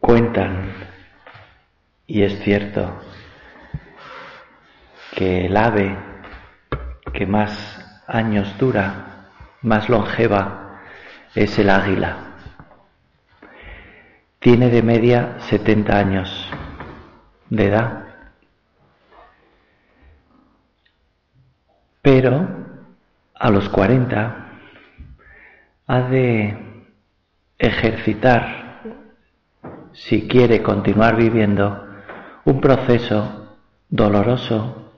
Cuentan, 0.00 0.72
y 2.06 2.22
es 2.22 2.40
cierto, 2.42 3.00
que 5.14 5.46
el 5.46 5.56
ave 5.56 5.96
que 7.12 7.26
más 7.26 8.02
años 8.06 8.56
dura, 8.58 9.28
más 9.62 9.88
longeva, 9.88 10.80
es 11.34 11.58
el 11.58 11.70
águila. 11.70 12.16
Tiene 14.38 14.70
de 14.70 14.82
media 14.82 15.36
70 15.40 15.98
años 15.98 16.50
de 17.50 17.66
edad. 17.66 18.04
Pero 22.02 22.48
a 23.34 23.50
los 23.50 23.68
40 23.68 24.46
ha 25.86 26.00
de 26.02 26.56
ejercitar, 27.58 28.69
si 29.92 30.28
quiere 30.28 30.62
continuar 30.62 31.16
viviendo, 31.16 31.86
un 32.44 32.60
proceso 32.60 33.56
doloroso, 33.88 34.92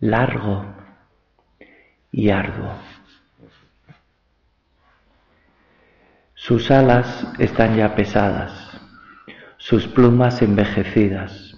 largo 0.00 0.64
y 2.12 2.30
arduo. 2.30 2.74
Sus 6.34 6.70
alas 6.70 7.26
están 7.38 7.76
ya 7.76 7.94
pesadas, 7.94 8.80
sus 9.56 9.88
plumas 9.88 10.42
envejecidas, 10.42 11.56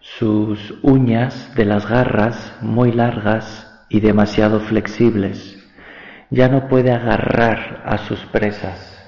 sus 0.00 0.74
uñas 0.82 1.54
de 1.54 1.64
las 1.64 1.88
garras 1.88 2.54
muy 2.60 2.92
largas 2.92 3.86
y 3.88 4.00
demasiado 4.00 4.60
flexibles. 4.60 5.58
Ya 6.28 6.48
no 6.48 6.68
puede 6.68 6.92
agarrar 6.92 7.82
a 7.86 7.98
sus 7.98 8.20
presas. 8.26 9.01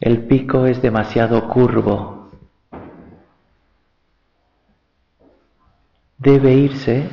El 0.00 0.26
pico 0.26 0.66
es 0.66 0.80
demasiado 0.80 1.48
curvo. 1.48 2.30
Debe 6.18 6.54
irse 6.54 7.08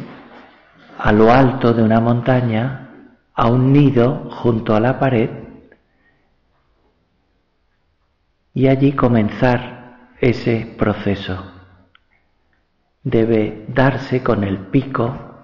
a 0.97 1.11
lo 1.11 1.31
alto 1.31 1.73
de 1.73 1.81
una 1.81 1.99
montaña, 1.99 2.89
a 3.33 3.47
un 3.47 3.73
nido 3.73 4.29
junto 4.29 4.75
a 4.75 4.79
la 4.79 4.99
pared, 4.99 5.29
y 8.53 8.67
allí 8.67 8.93
comenzar 8.93 10.11
ese 10.21 10.75
proceso. 10.77 11.51
Debe 13.03 13.65
darse 13.67 14.23
con 14.23 14.43
el 14.43 14.57
pico 14.67 15.35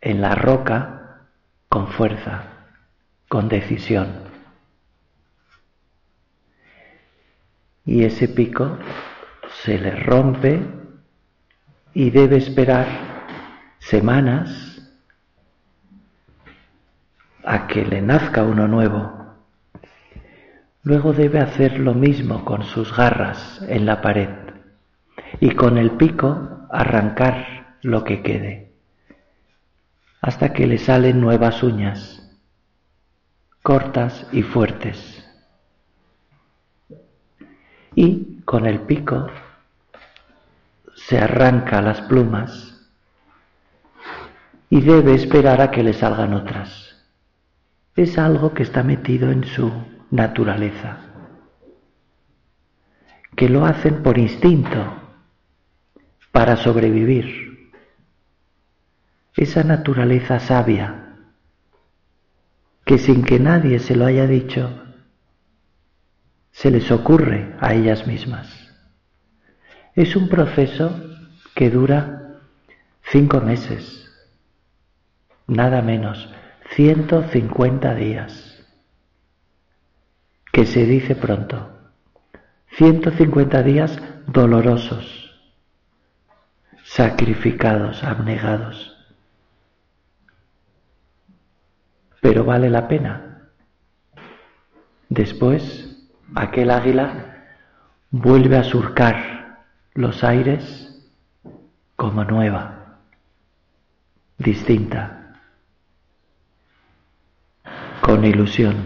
en 0.00 0.20
la 0.20 0.34
roca 0.34 1.26
con 1.68 1.88
fuerza, 1.88 2.44
con 3.28 3.48
decisión. 3.48 4.27
Y 7.88 8.04
ese 8.04 8.28
pico 8.28 8.76
se 9.62 9.78
le 9.78 9.92
rompe 9.92 10.60
y 11.94 12.10
debe 12.10 12.36
esperar 12.36 12.86
semanas 13.78 14.82
a 17.42 17.66
que 17.66 17.86
le 17.86 18.02
nazca 18.02 18.42
uno 18.42 18.68
nuevo. 18.68 19.38
Luego 20.82 21.14
debe 21.14 21.40
hacer 21.40 21.78
lo 21.80 21.94
mismo 21.94 22.44
con 22.44 22.62
sus 22.64 22.94
garras 22.94 23.64
en 23.66 23.86
la 23.86 24.02
pared 24.02 24.28
y 25.40 25.52
con 25.52 25.78
el 25.78 25.92
pico 25.92 26.66
arrancar 26.70 27.78
lo 27.80 28.04
que 28.04 28.20
quede, 28.20 28.70
hasta 30.20 30.52
que 30.52 30.66
le 30.66 30.76
salen 30.76 31.22
nuevas 31.22 31.62
uñas, 31.62 32.38
cortas 33.62 34.26
y 34.30 34.42
fuertes. 34.42 35.17
Y 38.00 38.42
con 38.44 38.64
el 38.64 38.82
pico 38.82 39.26
se 40.94 41.18
arranca 41.18 41.82
las 41.82 42.00
plumas 42.02 42.88
y 44.70 44.82
debe 44.82 45.14
esperar 45.14 45.60
a 45.60 45.72
que 45.72 45.82
le 45.82 45.92
salgan 45.94 46.32
otras. 46.32 46.94
Es 47.96 48.16
algo 48.16 48.54
que 48.54 48.62
está 48.62 48.84
metido 48.84 49.32
en 49.32 49.42
su 49.42 49.72
naturaleza, 50.12 50.98
que 53.34 53.48
lo 53.48 53.64
hacen 53.64 54.00
por 54.04 54.16
instinto, 54.16 54.78
para 56.30 56.54
sobrevivir. 56.54 57.72
Esa 59.34 59.64
naturaleza 59.64 60.38
sabia, 60.38 61.16
que 62.84 62.98
sin 62.98 63.24
que 63.24 63.40
nadie 63.40 63.80
se 63.80 63.96
lo 63.96 64.06
haya 64.06 64.28
dicho, 64.28 64.84
se 66.58 66.72
les 66.72 66.90
ocurre 66.90 67.54
a 67.60 67.72
ellas 67.72 68.08
mismas. 68.08 68.48
Es 69.94 70.16
un 70.16 70.28
proceso 70.28 70.90
que 71.54 71.70
dura 71.70 72.40
cinco 73.12 73.40
meses, 73.40 74.10
nada 75.46 75.82
menos, 75.82 76.28
150 76.74 77.94
días 77.94 78.60
que 80.50 80.66
se 80.66 80.84
dice 80.84 81.14
pronto. 81.14 81.76
150 82.72 83.62
días 83.62 83.96
dolorosos, 84.26 85.40
sacrificados, 86.82 88.02
abnegados. 88.02 88.96
Pero 92.20 92.42
vale 92.42 92.68
la 92.68 92.88
pena. 92.88 93.48
Después, 95.08 95.97
aquel 96.34 96.70
águila 96.70 97.44
vuelve 98.10 98.56
a 98.56 98.64
surcar 98.64 99.64
los 99.94 100.22
aires 100.24 100.84
como 101.96 102.24
nueva, 102.24 103.00
distinta, 104.38 105.34
con 108.00 108.24
ilusión 108.24 108.76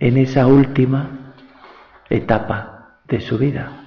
en 0.00 0.16
esa 0.18 0.46
última 0.46 1.34
etapa 2.10 2.98
de 3.06 3.20
su 3.20 3.38
vida. 3.38 3.80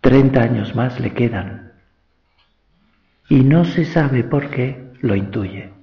Treinta 0.00 0.42
años 0.42 0.74
más 0.74 1.00
le 1.00 1.14
quedan 1.14 1.72
y 3.28 3.44
no 3.44 3.64
se 3.64 3.84
sabe 3.84 4.24
por 4.24 4.50
qué 4.50 4.92
lo 5.00 5.14
intuye. 5.14 5.77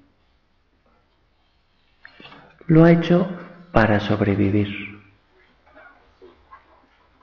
Lo 2.67 2.83
ha 2.83 2.91
hecho 2.91 3.27
para 3.71 3.99
sobrevivir, 3.99 4.99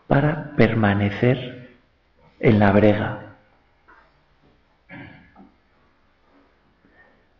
para 0.07 0.53
permanecer 0.57 1.79
en 2.39 2.59
la 2.59 2.71
brega. 2.73 3.37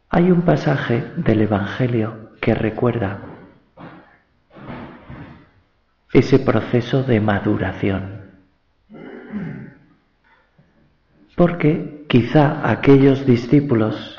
Hay 0.09 0.31
un 0.31 0.43
pasaje 0.43 1.13
del 1.17 1.43
Evangelio 1.43 2.33
que 2.41 2.55
recuerda 2.55 3.21
ese 6.13 6.39
proceso 6.39 7.03
de 7.05 7.21
maduración. 7.21 8.21
Porque 11.37 12.05
quizá 12.09 12.69
aquellos 12.69 13.25
discípulos 13.25 14.19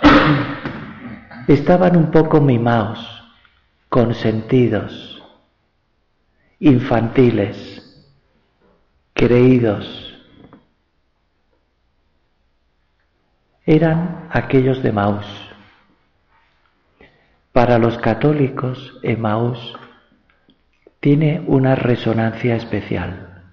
estaban 1.48 1.96
un 1.96 2.10
poco 2.10 2.42
mimados, 2.42 3.13
consentidos, 3.94 5.22
infantiles, 6.60 8.04
creídos. 9.14 9.86
Eran 13.68 14.30
aquellos 14.32 14.82
de 14.82 14.92
Maús 14.92 15.28
para 17.52 17.78
los 17.78 18.00
católicos, 18.00 18.98
Emaús 19.04 19.78
tiene 21.00 21.44
una 21.46 21.76
resonancia 21.76 22.56
especial. 22.56 23.44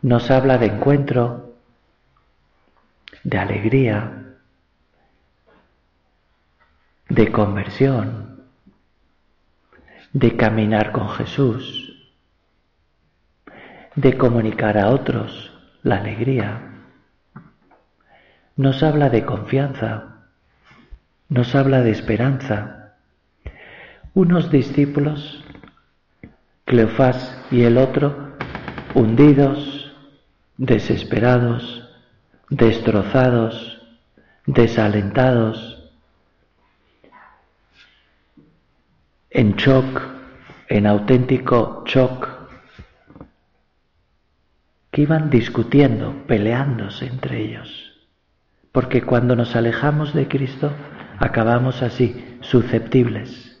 Nos 0.00 0.30
habla 0.30 0.56
de 0.56 0.68
encuentro, 0.68 1.56
de 3.22 3.36
alegría, 3.36 4.23
de 7.14 7.30
conversión, 7.30 8.40
de 10.12 10.36
caminar 10.36 10.90
con 10.90 11.08
Jesús, 11.10 12.10
de 13.94 14.18
comunicar 14.18 14.76
a 14.76 14.90
otros 14.90 15.52
la 15.84 15.98
alegría. 15.98 16.72
Nos 18.56 18.82
habla 18.82 19.10
de 19.10 19.24
confianza, 19.24 20.24
nos 21.28 21.54
habla 21.54 21.82
de 21.82 21.92
esperanza. 21.92 22.96
Unos 24.14 24.50
discípulos, 24.50 25.44
Cleofás 26.64 27.40
y 27.52 27.62
el 27.62 27.78
otro, 27.78 28.36
hundidos, 28.92 29.94
desesperados, 30.56 31.88
destrozados, 32.50 33.82
desalentados, 34.46 35.83
en 39.34 39.56
shock, 39.56 40.00
en 40.68 40.86
auténtico 40.86 41.82
shock, 41.84 42.28
que 44.92 45.02
iban 45.02 45.28
discutiendo, 45.28 46.24
peleándose 46.28 47.06
entre 47.06 47.42
ellos. 47.42 47.92
Porque 48.70 49.02
cuando 49.02 49.34
nos 49.34 49.56
alejamos 49.56 50.14
de 50.14 50.28
Cristo, 50.28 50.70
acabamos 51.18 51.82
así, 51.82 52.38
susceptibles. 52.42 53.60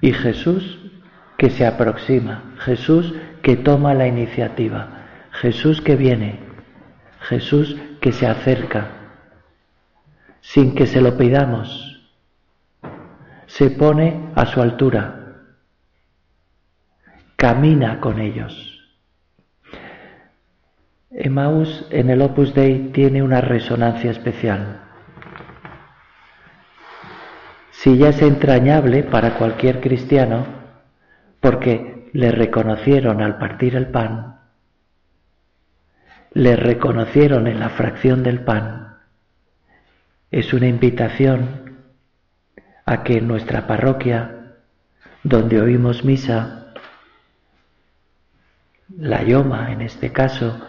Y 0.00 0.12
Jesús 0.12 0.78
que 1.36 1.50
se 1.50 1.66
aproxima, 1.66 2.54
Jesús 2.60 3.14
que 3.42 3.56
toma 3.56 3.92
la 3.92 4.06
iniciativa, 4.06 5.28
Jesús 5.32 5.82
que 5.82 5.96
viene, 5.96 6.40
Jesús 7.20 7.76
que 8.00 8.12
se 8.12 8.26
acerca, 8.26 9.03
sin 10.44 10.74
que 10.74 10.86
se 10.86 11.00
lo 11.00 11.16
pidamos, 11.16 12.00
se 13.46 13.70
pone 13.70 14.30
a 14.36 14.44
su 14.44 14.60
altura, 14.60 15.38
camina 17.34 17.98
con 17.98 18.20
ellos. 18.20 18.78
Emmaus 21.10 21.88
en 21.90 22.10
el 22.10 22.20
Opus 22.20 22.54
Dei 22.54 22.90
tiene 22.92 23.22
una 23.22 23.40
resonancia 23.40 24.10
especial. 24.10 24.82
Si 27.70 27.96
ya 27.96 28.10
es 28.10 28.20
entrañable 28.20 29.02
para 29.02 29.36
cualquier 29.36 29.80
cristiano, 29.80 30.44
porque 31.40 32.10
le 32.12 32.30
reconocieron 32.30 33.22
al 33.22 33.38
partir 33.38 33.76
el 33.76 33.88
pan, 33.88 34.40
le 36.32 36.54
reconocieron 36.54 37.46
en 37.46 37.60
la 37.60 37.70
fracción 37.70 38.22
del 38.22 38.40
pan, 38.40 38.83
es 40.34 40.52
una 40.52 40.66
invitación 40.66 41.76
a 42.84 43.04
que 43.04 43.18
en 43.18 43.28
nuestra 43.28 43.68
parroquia, 43.68 44.56
donde 45.22 45.60
oímos 45.60 46.04
misa, 46.04 46.72
la 48.98 49.22
Yoma 49.22 49.70
en 49.70 49.80
este 49.80 50.10
caso, 50.10 50.60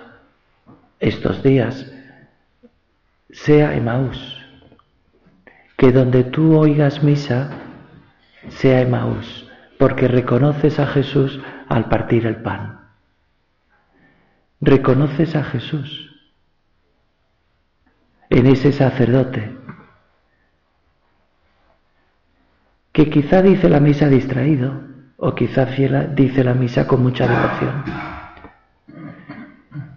estos 0.99 1.41
días, 1.41 1.91
sea 3.31 3.73
Emaús, 3.73 4.37
que 5.77 5.91
donde 5.91 6.25
tú 6.25 6.55
oigas 6.55 7.01
misa, 7.01 7.49
sea 8.49 8.81
Emaús 8.81 9.49
porque 9.79 10.07
reconoces 10.07 10.77
a 10.77 10.85
Jesús 10.85 11.39
al 11.67 11.89
partir 11.89 12.27
el 12.27 12.43
pan. 12.43 12.81
Reconoces 14.61 15.35
a 15.35 15.43
Jesús 15.43 16.11
en 18.29 18.45
ese 18.45 18.71
sacerdote 18.71 19.54
que 22.95 23.09
quizá 23.09 23.41
dice 23.41 23.67
la 23.67 23.81
misa 23.81 24.07
distraído 24.07 24.81
o 25.17 25.35
quizá 25.35 25.65
dice 26.15 26.45
la 26.45 26.53
misa 26.53 26.87
con 26.87 27.03
mucha 27.03 27.27
devoción. 27.27 27.83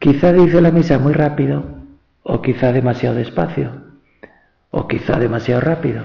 Quizá 0.00 0.32
dice 0.32 0.60
la 0.60 0.72
misa 0.72 0.98
muy 0.98 1.12
rápido 1.12 1.78
o 2.24 2.42
quizá 2.42 2.72
demasiado 2.72 3.14
despacio 3.14 3.70
o 4.70 4.88
quizá 4.88 5.16
demasiado 5.16 5.60
rápido. 5.60 6.02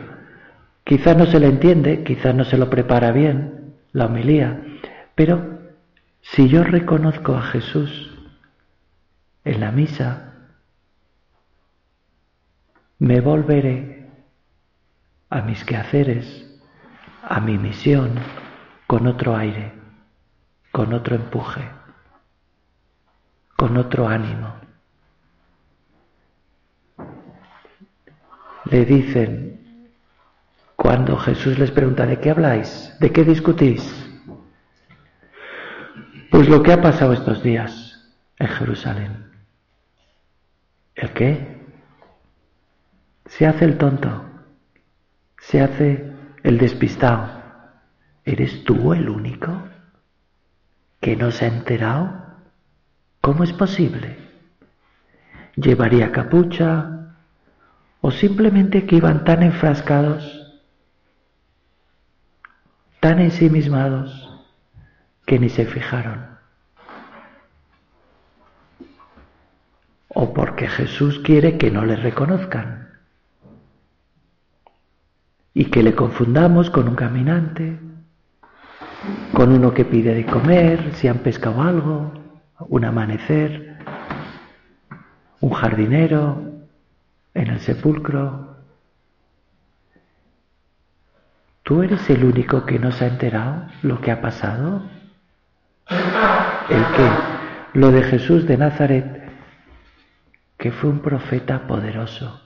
Quizá 0.84 1.16
no 1.16 1.26
se 1.26 1.40
le 1.40 1.48
entiende, 1.48 2.04
quizá 2.04 2.32
no 2.32 2.44
se 2.44 2.60
lo 2.60 2.70
prepara 2.70 3.12
bien, 3.12 3.74
la 3.92 4.06
homilía. 4.06 4.62
Pero 5.16 5.62
si 6.22 6.48
yo 6.48 6.64
reconozco 6.64 7.34
a 7.34 7.42
Jesús 7.42 8.12
en 9.46 9.62
la 9.62 9.72
misa, 9.72 10.34
me 13.00 13.20
volveré 13.20 14.12
a 15.32 15.42
mis 15.42 15.66
quehaceres, 15.66 16.43
a 17.24 17.40
mi 17.40 17.58
misión, 17.58 18.20
con 18.86 19.08
otro 19.08 19.36
aire, 19.36 19.72
con 20.72 20.94
otro 20.94 21.16
empuje, 21.16 21.70
con 23.56 23.78
otro 23.78 24.08
ánimo. 24.08 24.56
Le 28.66 28.86
dicen 28.86 29.90
cuando 30.76 31.18
Jesús 31.18 31.58
les 31.58 31.72
pregunta, 31.72 32.06
¿de 32.06 32.20
qué 32.20 32.30
habláis? 32.30 32.94
¿De 33.00 33.12
qué 33.12 33.24
discutís? 33.24 33.82
Pues 36.30 36.50
lo 36.50 36.62
que 36.62 36.74
ha 36.74 36.82
pasado 36.82 37.14
estos 37.14 37.42
días 37.42 38.14
en 38.38 38.48
Jerusalén. 38.48 39.32
¿El 40.96 41.14
qué? 41.14 41.62
Se 43.26 43.48
hace 43.48 43.66
el 43.66 43.78
tonto, 43.78 44.24
se 45.40 45.62
hace 45.62 46.13
el 46.44 46.58
despistado. 46.58 47.42
¿Eres 48.26 48.64
tú 48.64 48.94
el 48.94 49.10
único 49.10 49.64
que 51.02 51.16
no 51.16 51.32
se 51.32 51.46
ha 51.46 51.48
enterado? 51.48 52.22
¿Cómo 53.22 53.44
es 53.44 53.54
posible? 53.54 54.18
¿Llevaría 55.56 56.12
capucha? 56.12 57.16
¿O 58.02 58.12
simplemente 58.12 58.86
que 58.86 58.98
iban 58.98 59.24
tan 59.24 59.44
enfrascados 59.44 60.44
tan 63.04 63.20
ensimismados 63.20 64.32
que 65.26 65.38
ni 65.38 65.50
se 65.50 65.66
fijaron. 65.66 66.26
O 70.08 70.34
porque 70.34 70.70
Jesús 70.70 71.20
quiere 71.20 71.58
que 71.58 71.70
no 71.70 71.84
le 71.84 71.98
reconozcan 71.98 72.83
y 75.54 75.66
que 75.66 75.84
le 75.84 75.94
confundamos 75.94 76.70
con 76.70 76.88
un 76.88 76.96
caminante, 76.96 77.80
con 79.34 79.52
uno 79.52 79.74
que 79.74 79.86
pide 79.86 80.14
de 80.14 80.26
comer, 80.26 80.94
si 80.94 81.08
han 81.08 81.20
pescado 81.20 81.62
algo, 81.62 82.12
un 82.60 82.86
amanecer, 82.86 83.78
un 85.42 85.52
jardinero 85.52 86.42
en 87.34 87.48
el 87.48 87.60
sepulcro, 87.60 88.54
¿Tú 91.64 91.82
eres 91.82 92.10
el 92.10 92.26
único 92.26 92.66
que 92.66 92.78
no 92.78 92.92
se 92.92 93.06
ha 93.06 93.08
enterado 93.08 93.68
lo 93.84 94.02
que 94.02 94.12
ha 94.12 94.20
pasado? 94.20 94.84
¿El 96.70 96.86
qué? 96.98 97.10
Lo 97.80 97.90
de 97.92 98.04
Jesús 98.04 98.46
de 98.46 98.58
Nazaret, 98.58 99.32
que 100.58 100.72
fue 100.72 100.90
un 100.90 101.00
profeta 101.00 101.66
poderoso. 101.66 102.42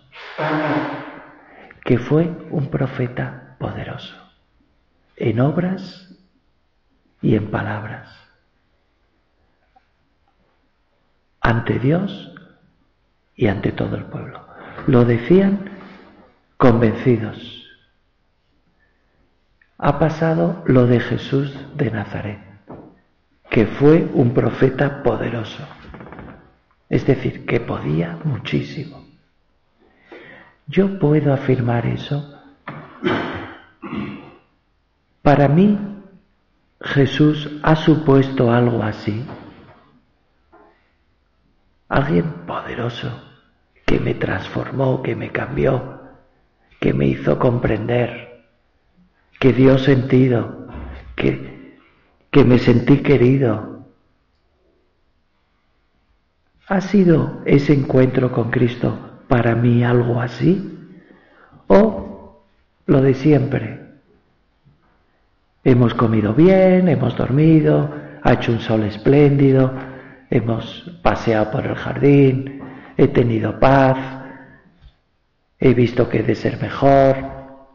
Que 1.88 1.98
fue 1.98 2.30
un 2.52 2.70
profeta 2.70 3.56
poderoso. 3.60 4.14
En 5.16 5.40
obras 5.40 6.14
y 7.22 7.36
en 7.36 7.50
palabras. 7.50 8.14
Ante 11.40 11.80
Dios 11.80 12.36
y 13.38 13.48
ante 13.48 13.72
todo 13.72 13.96
el 13.96 14.04
pueblo. 14.04 14.46
Lo 14.86 15.06
decían 15.06 15.70
convencidos 16.58 17.58
ha 19.78 20.00
pasado 20.00 20.64
lo 20.66 20.88
de 20.88 21.00
Jesús 21.00 21.56
de 21.76 21.92
Nazaret, 21.92 22.40
que 23.50 23.68
fue 23.68 24.10
un 24.14 24.34
profeta 24.34 25.04
poderoso, 25.04 25.64
es 26.90 27.06
decir, 27.06 27.46
que 27.46 27.60
podía 27.60 28.18
muchísimo. 28.24 29.07
Yo 30.68 31.00
puedo 31.00 31.34
afirmar 31.34 31.86
eso. 31.86 32.34
Para 35.22 35.48
mí, 35.48 35.78
Jesús 36.82 37.50
ha 37.64 37.76
supuesto 37.76 38.52
algo 38.52 38.84
así. 38.84 39.26
Alguien 41.90 42.46
poderoso 42.46 43.10
que 43.86 44.00
me 44.00 44.14
transformó, 44.14 45.02
que 45.02 45.16
me 45.16 45.32
cambió, 45.32 46.02
que 46.80 46.94
me 46.94 47.08
hizo 47.08 47.40
comprender 47.40 48.28
que 49.40 49.54
dio 49.54 49.78
sentido, 49.78 50.68
que, 51.16 51.78
que 52.32 52.44
me 52.44 52.60
sentí 52.60 53.04
querido. 53.04 53.86
Ha 56.68 56.82
sido 56.82 57.42
ese 57.46 57.74
encuentro 57.74 58.32
con 58.32 58.52
Cristo 58.52 59.17
para 59.28 59.56
mí 59.56 59.84
algo 59.84 60.22
así? 60.22 60.78
¿O 61.68 62.44
lo 62.86 63.02
de 63.02 63.14
siempre? 63.14 63.88
Hemos 65.64 65.94
comido 65.94 66.34
bien, 66.34 66.88
hemos 66.88 67.16
dormido, 67.18 67.94
ha 68.24 68.34
hecho 68.34 68.54
un 68.54 68.62
sol 68.62 68.84
espléndido, 68.84 69.74
hemos 70.30 70.98
paseado 71.02 71.52
por 71.52 71.66
el 71.66 71.76
jardín, 71.76 72.62
he 72.96 73.08
tenido 73.10 73.60
paz, 73.60 73.98
he 75.60 75.74
visto 75.74 76.08
que 76.10 76.20
he 76.20 76.24
de 76.24 76.36
ser 76.36 76.62
mejor. 76.62 77.18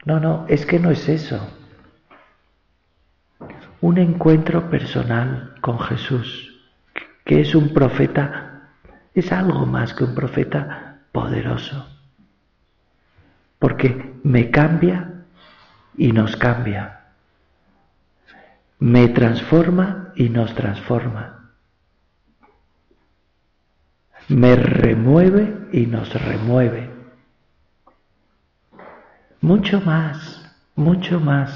No, 0.05 0.19
no, 0.21 0.47
es 0.49 0.65
que 0.67 0.79
no 0.79 0.91
es 0.91 1.09
eso. 1.09 1.47
Un 3.81 3.99
encuentro 3.99 4.71
personal 4.71 5.55
con 5.61 5.79
Jesús, 5.79 6.63
que 7.25 7.41
es 7.41 7.55
un 7.55 7.75
profeta, 7.75 8.71
es 9.15 9.33
algo 9.33 9.67
más 9.67 9.93
que 9.93 10.05
un 10.05 10.15
profeta 10.15 10.92
poderoso, 11.13 11.87
porque 13.59 14.15
me 14.25 14.51
cambia 14.51 15.25
y 15.97 16.13
nos 16.13 16.37
cambia, 16.37 17.05
me 18.79 19.09
transforma 19.09 20.13
y 20.17 20.29
nos 20.29 20.55
transforma 20.55 21.43
me 24.29 24.57
remueve 24.57 25.69
y 25.73 25.87
nos 25.87 26.13
remueve. 26.15 26.91
Mucho 29.41 29.81
más, 29.81 30.55
mucho 30.75 31.21
más 31.21 31.51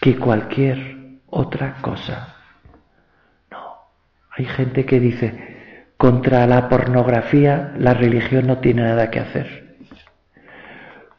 que 0.00 0.18
cualquier 0.18 1.20
otra 1.26 1.80
cosa. 1.80 2.34
No, 3.50 3.76
hay 4.30 4.44
gente 4.44 4.84
que 4.84 5.00
dice, 5.00 5.55
contra 5.96 6.46
la 6.46 6.68
pornografía 6.68 7.74
la 7.78 7.94
religión 7.94 8.46
no 8.46 8.58
tiene 8.58 8.82
nada 8.82 9.10
que 9.10 9.20
hacer. 9.20 9.76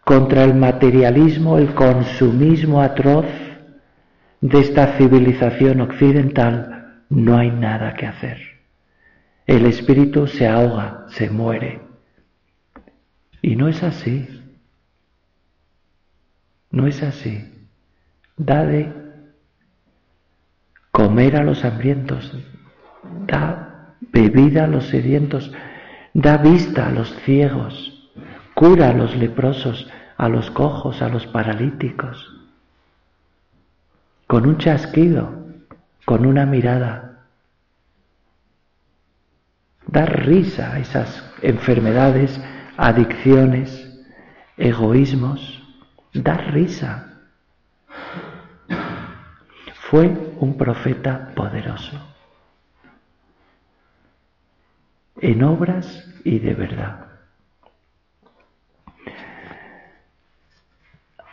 Contra 0.03 0.43
el 0.43 0.55
materialismo, 0.55 1.57
el 1.57 1.73
consumismo 1.73 2.81
atroz 2.81 3.25
de 4.39 4.59
esta 4.59 4.97
civilización 4.97 5.81
occidental, 5.81 7.03
no 7.09 7.37
hay 7.37 7.51
nada 7.51 7.93
que 7.95 8.05
hacer. 8.05 8.37
El 9.45 9.65
espíritu 9.65 10.27
se 10.27 10.47
ahoga, 10.47 11.05
se 11.09 11.29
muere. 11.29 11.81
Y 13.41 13.55
no 13.55 13.67
es 13.67 13.83
así. 13.83 14.27
No 16.69 16.87
es 16.87 17.01
así. 17.01 17.67
Da 18.37 18.65
de 18.65 18.93
comer 20.91 21.35
a 21.35 21.43
los 21.43 21.63
hambrientos, 21.65 22.33
da 23.25 23.66
bebida 23.99 24.65
a 24.65 24.67
los 24.67 24.85
sedientos, 24.85 25.51
da 26.13 26.37
vista 26.37 26.87
a 26.87 26.91
los 26.91 27.15
ciegos, 27.21 28.09
cura 28.53 28.89
a 28.89 28.93
los 28.93 29.15
leprosos, 29.15 29.89
a 30.17 30.29
los 30.29 30.49
cojos, 30.51 31.01
a 31.01 31.09
los 31.09 31.27
paralíticos. 31.27 32.33
Con 34.25 34.45
un 34.47 34.57
chasquido 34.57 35.47
con 36.07 36.25
una 36.25 36.45
mirada. 36.45 37.25
Dar 39.87 40.25
risa 40.25 40.71
a 40.71 40.79
esas 40.79 41.21
enfermedades, 41.41 42.39
adicciones, 42.77 43.69
egoísmos. 44.55 45.61
Dar 46.13 46.53
risa. 46.53 47.19
Fue 49.89 50.07
un 50.39 50.57
profeta 50.57 51.33
poderoso. 51.35 51.99
En 55.19 55.43
obras 55.43 56.07
y 56.23 56.39
de 56.39 56.53
verdad. 56.53 57.07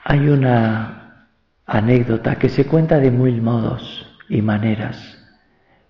Hay 0.04 0.28
una 0.28 1.28
anécdota 1.66 2.36
que 2.36 2.48
se 2.48 2.66
cuenta 2.66 2.98
de 2.98 3.10
mil 3.10 3.42
modos 3.42 4.06
y 4.28 4.42
maneras, 4.42 5.18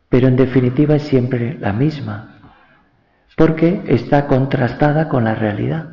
pero 0.08 0.28
en 0.28 0.36
definitiva 0.36 0.96
es 0.96 1.02
siempre 1.02 1.58
la 1.58 1.72
misma, 1.72 2.40
porque 3.36 3.82
está 3.86 4.26
contrastada 4.26 5.08
con 5.08 5.24
la 5.24 5.34
realidad. 5.34 5.90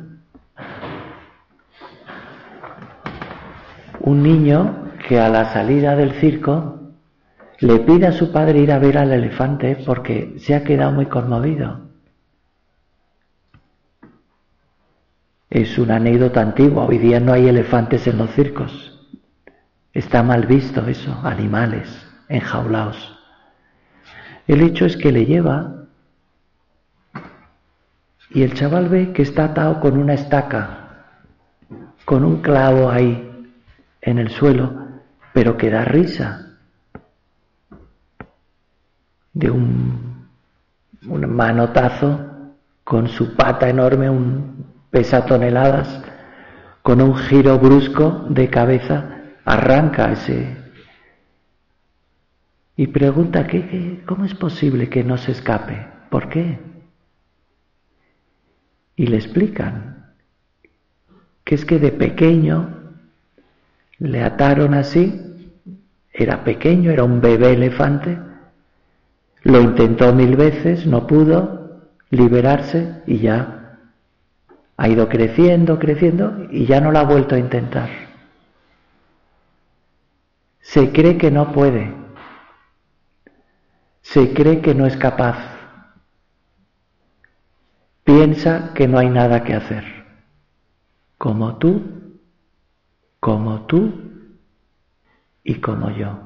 Un 4.00 4.22
niño 4.22 4.92
que 5.08 5.20
a 5.20 5.28
la 5.28 5.52
salida 5.52 5.94
del 5.94 6.12
circo 6.12 6.80
le 7.60 7.78
pide 7.80 8.08
a 8.08 8.12
su 8.12 8.32
padre 8.32 8.58
ir 8.58 8.72
a 8.72 8.78
ver 8.78 8.98
al 8.98 9.12
elefante 9.12 9.76
porque 9.86 10.34
se 10.38 10.54
ha 10.54 10.64
quedado 10.64 10.90
muy 10.92 11.06
conmovido. 11.06 11.81
Es 15.52 15.76
una 15.76 15.96
anécdota 15.96 16.40
antigua, 16.40 16.86
hoy 16.86 16.96
día 16.96 17.20
no 17.20 17.34
hay 17.34 17.46
elefantes 17.46 18.06
en 18.06 18.16
los 18.16 18.30
circos. 18.30 19.06
Está 19.92 20.22
mal 20.22 20.46
visto 20.46 20.86
eso, 20.86 21.14
animales 21.24 21.90
enjaulados. 22.30 23.14
El 24.46 24.62
hecho 24.62 24.86
es 24.86 24.96
que 24.96 25.12
le 25.12 25.26
lleva 25.26 25.74
y 28.30 28.44
el 28.44 28.54
chaval 28.54 28.88
ve 28.88 29.12
que 29.12 29.20
está 29.20 29.44
atado 29.44 29.78
con 29.78 29.98
una 29.98 30.14
estaca, 30.14 31.04
con 32.06 32.24
un 32.24 32.40
clavo 32.40 32.88
ahí 32.88 33.46
en 34.00 34.18
el 34.18 34.30
suelo, 34.30 34.72
pero 35.34 35.58
que 35.58 35.68
da 35.68 35.84
risa 35.84 36.56
de 39.34 39.50
un, 39.50 40.28
un 41.06 41.36
manotazo 41.36 42.54
con 42.84 43.06
su 43.06 43.36
pata 43.36 43.68
enorme, 43.68 44.08
un 44.08 44.71
pesa 44.92 45.24
toneladas, 45.24 46.02
con 46.82 47.00
un 47.00 47.16
giro 47.16 47.58
brusco 47.58 48.26
de 48.28 48.50
cabeza, 48.50 49.22
arranca 49.44 50.12
ese, 50.12 50.56
y 52.76 52.88
pregunta, 52.88 53.46
¿qué, 53.46 54.02
cómo 54.06 54.26
es 54.26 54.34
posible 54.34 54.90
que 54.90 55.02
no 55.02 55.16
se 55.16 55.32
escape? 55.32 55.86
¿Por 56.10 56.28
qué? 56.28 56.58
Y 58.96 59.06
le 59.06 59.16
explican 59.16 60.12
que 61.44 61.54
es 61.54 61.64
que 61.64 61.78
de 61.78 61.92
pequeño 61.92 62.92
le 63.98 64.22
ataron 64.22 64.74
así, 64.74 65.20
era 66.12 66.44
pequeño, 66.44 66.90
era 66.90 67.04
un 67.04 67.20
bebé 67.20 67.52
elefante, 67.52 68.18
lo 69.42 69.60
intentó 69.60 70.12
mil 70.12 70.36
veces, 70.36 70.86
no 70.86 71.06
pudo 71.06 71.80
liberarse 72.10 73.02
y 73.06 73.18
ya 73.18 73.61
ha 74.82 74.88
ido 74.88 75.08
creciendo, 75.08 75.78
creciendo 75.78 76.48
y 76.50 76.66
ya 76.66 76.80
no 76.80 76.90
lo 76.90 76.98
ha 76.98 77.04
vuelto 77.04 77.36
a 77.36 77.38
intentar. 77.38 77.88
Se 80.60 80.90
cree 80.90 81.18
que 81.18 81.30
no 81.30 81.52
puede, 81.52 81.94
se 84.00 84.34
cree 84.34 84.60
que 84.60 84.74
no 84.74 84.84
es 84.84 84.96
capaz, 84.96 85.38
piensa 88.02 88.74
que 88.74 88.88
no 88.88 88.98
hay 88.98 89.08
nada 89.08 89.44
que 89.44 89.54
hacer, 89.54 89.84
como 91.16 91.58
tú, 91.58 92.18
como 93.20 93.66
tú 93.66 94.10
y 95.44 95.60
como 95.60 95.92
yo. 95.92 96.18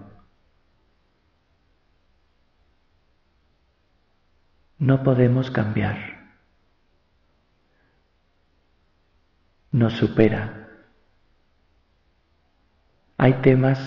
No 4.78 5.02
podemos 5.02 5.50
cambiar. 5.50 6.15
Nos 9.76 9.92
supera. 9.92 10.70
Hay 13.18 13.34
temas 13.42 13.78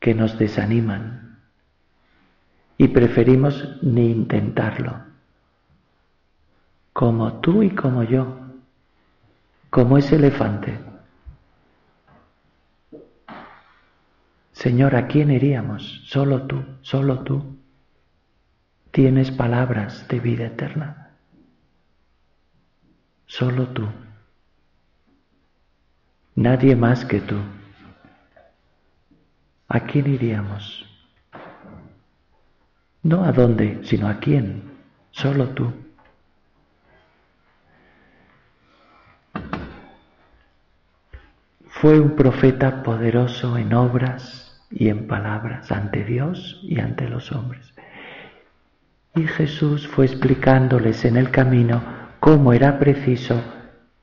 que 0.00 0.14
nos 0.14 0.38
desaniman 0.38 1.38
y 2.78 2.88
preferimos 2.88 3.62
ni 3.82 4.10
intentarlo. 4.10 5.02
Como 6.94 7.42
tú 7.42 7.62
y 7.62 7.74
como 7.74 8.04
yo, 8.04 8.38
como 9.68 9.98
ese 9.98 10.16
elefante. 10.16 10.80
Señor, 14.52 14.96
¿a 14.96 15.08
quién 15.08 15.30
iríamos? 15.30 16.00
Solo 16.06 16.46
tú, 16.46 16.64
solo 16.80 17.22
tú. 17.22 17.58
Tienes 18.92 19.30
palabras 19.30 20.08
de 20.08 20.20
vida 20.20 20.46
eterna. 20.46 21.10
Solo 23.26 23.68
tú. 23.68 23.86
Nadie 26.36 26.74
más 26.74 27.04
que 27.04 27.20
tú. 27.20 27.36
¿A 29.68 29.80
quién 29.80 30.06
iríamos? 30.12 30.86
No 33.02 33.24
a 33.24 33.32
dónde, 33.32 33.80
sino 33.84 34.08
a 34.08 34.18
quién. 34.18 34.62
Solo 35.10 35.50
tú. 35.50 35.72
Fue 41.68 42.00
un 42.00 42.16
profeta 42.16 42.82
poderoso 42.82 43.58
en 43.58 43.74
obras 43.74 44.64
y 44.70 44.88
en 44.88 45.06
palabras 45.06 45.70
ante 45.70 46.02
Dios 46.04 46.60
y 46.62 46.80
ante 46.80 47.08
los 47.08 47.30
hombres. 47.30 47.74
Y 49.14 49.26
Jesús 49.26 49.86
fue 49.86 50.06
explicándoles 50.06 51.04
en 51.04 51.16
el 51.16 51.30
camino 51.30 51.82
cómo 52.20 52.52
era 52.52 52.78
preciso 52.78 53.40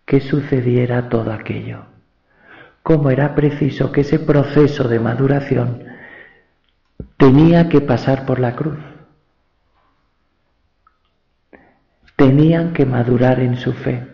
que 0.05 0.21
sucediera 0.21 1.09
todo 1.09 1.33
aquello, 1.33 1.85
cómo 2.83 3.09
era 3.09 3.35
preciso 3.35 3.91
que 3.91 4.01
ese 4.01 4.19
proceso 4.19 4.87
de 4.87 4.99
maduración 4.99 5.83
tenía 7.17 7.69
que 7.69 7.81
pasar 7.81 8.25
por 8.25 8.39
la 8.39 8.55
cruz. 8.55 8.79
Tenían 12.15 12.73
que 12.73 12.85
madurar 12.85 13.39
en 13.39 13.57
su 13.57 13.73
fe. 13.73 14.07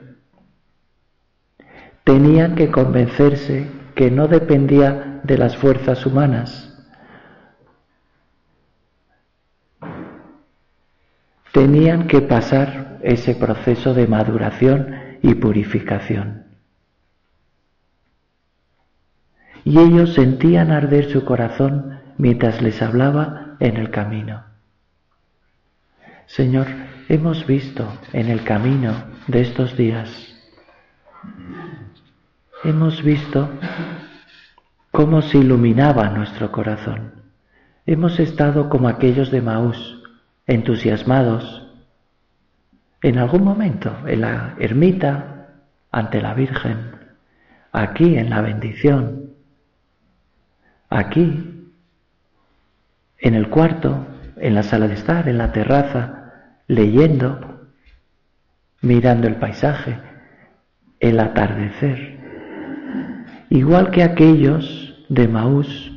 Tenían 2.04 2.56
que 2.56 2.72
convencerse 2.72 3.70
que 3.96 4.12
no 4.12 4.28
dependía 4.28 5.20
de 5.24 5.38
las 5.38 5.58
fuerzas 5.58 6.06
humanas, 6.06 6.68
tenían 11.52 12.08
que 12.08 12.22
pasar 12.22 13.00
ese 13.02 13.34
proceso 13.34 13.94
de 13.94 14.08
maduración 14.08 14.96
y 15.22 15.34
purificación. 15.34 16.47
Y 19.68 19.78
ellos 19.80 20.14
sentían 20.14 20.72
arder 20.72 21.12
su 21.12 21.26
corazón 21.26 22.00
mientras 22.18 22.62
les 22.62 22.82
hablaba 22.82 23.58
en 23.60 23.76
el 23.76 23.92
camino. 23.92 24.46
Señor, 26.26 26.68
hemos 27.10 27.46
visto 27.46 27.86
en 28.14 28.30
el 28.30 28.46
camino 28.46 28.94
de 29.28 29.42
estos 29.42 29.76
días, 29.76 30.10
hemos 32.64 33.04
visto 33.04 33.50
cómo 34.92 35.22
se 35.22 35.40
iluminaba 35.40 36.12
nuestro 36.12 36.50
corazón. 36.50 37.16
Hemos 37.86 38.22
estado 38.22 38.70
como 38.70 38.88
aquellos 38.88 39.32
de 39.32 39.42
Maús, 39.42 40.02
entusiasmados, 40.46 41.68
en 43.02 43.18
algún 43.18 43.44
momento, 43.44 43.94
en 44.08 44.22
la 44.22 44.56
ermita, 44.60 45.50
ante 45.92 46.22
la 46.22 46.34
Virgen, 46.36 46.92
aquí 47.74 48.18
en 48.18 48.30
la 48.30 48.40
bendición, 48.40 49.27
aquí, 50.90 51.72
en 53.20 53.36
el 53.36 53.50
cuarto, 53.50 54.06
en 54.38 54.56
la 54.56 54.64
sala 54.64 54.88
de 54.88 54.94
estar, 54.94 55.28
en 55.28 55.38
la 55.38 55.52
terraza, 55.52 56.32
leyendo, 56.68 57.68
mirando 58.82 59.28
el 59.28 59.36
paisaje, 59.36 60.00
el 61.00 61.20
atardecer. 61.20 62.18
Igual 63.50 63.92
que 63.92 64.04
aquellos 64.04 65.06
de 65.10 65.28
Maús 65.28 65.92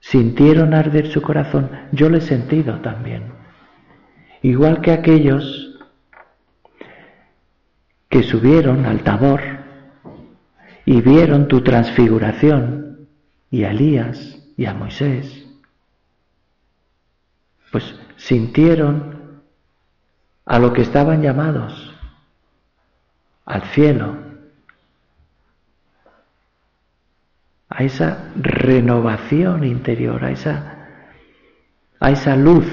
sintieron 0.00 0.74
arder 0.74 1.08
su 1.08 1.22
corazón, 1.22 1.70
yo 1.92 2.08
lo 2.08 2.18
he 2.18 2.20
sentido 2.20 2.80
también. 2.80 3.32
Igual 4.42 4.80
que 4.80 4.92
aquellos 4.92 5.78
que 8.08 8.22
subieron 8.22 8.86
al 8.86 9.02
Tabor 9.02 9.40
y 10.84 11.00
vieron 11.00 11.48
tu 11.48 11.62
transfiguración, 11.62 12.85
y 13.50 13.64
a 13.64 13.70
Elías 13.70 14.38
y 14.56 14.66
a 14.66 14.74
Moisés, 14.74 15.46
pues 17.70 17.94
sintieron 18.16 19.42
a 20.44 20.58
lo 20.58 20.72
que 20.72 20.82
estaban 20.82 21.22
llamados, 21.22 21.92
al 23.44 23.62
cielo, 23.64 24.16
a 27.68 27.82
esa 27.82 28.30
renovación 28.36 29.64
interior, 29.64 30.24
a 30.24 30.30
esa, 30.30 30.88
a 32.00 32.10
esa 32.10 32.36
luz. 32.36 32.66